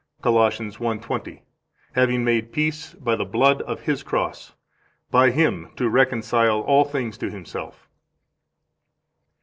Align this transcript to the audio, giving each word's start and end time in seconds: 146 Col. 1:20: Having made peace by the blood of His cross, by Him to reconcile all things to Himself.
146 0.23 0.77
Col. 1.05 1.19
1:20: 1.19 1.41
Having 1.93 2.23
made 2.23 2.51
peace 2.51 2.95
by 2.95 3.15
the 3.15 3.23
blood 3.23 3.61
of 3.61 3.81
His 3.81 4.01
cross, 4.01 4.53
by 5.11 5.29
Him 5.29 5.69
to 5.75 5.91
reconcile 5.91 6.61
all 6.61 6.85
things 6.85 7.19
to 7.19 7.29
Himself. 7.29 7.87